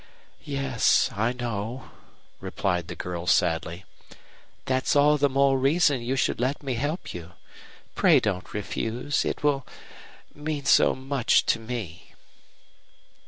[0.43, 1.91] "Yes, I know,"
[2.39, 3.85] replied the girl, sadly.
[4.65, 7.33] "That's all the more reason you should let me help you.
[7.93, 9.23] Pray don't refuse.
[9.23, 9.63] It will
[10.33, 12.15] mean so much to me."